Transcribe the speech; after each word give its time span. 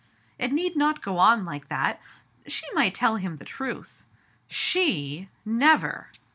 "It 0.39 0.51
need 0.51 0.75
not 0.75 1.03
go 1.03 1.19
on 1.19 1.45
like 1.45 1.67
that; 1.69 2.01
she 2.47 2.63
might 2.73 2.95
tell 2.95 3.17
him 3.17 3.35
the 3.35 3.45
truth." 3.45 4.07
"She? 4.47 5.29
Never!" 5.45 6.07